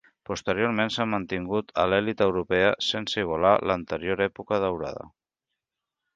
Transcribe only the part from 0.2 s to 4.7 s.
Posteriorment s'ha mantingut a l'elit europea sense igualar l'anterior època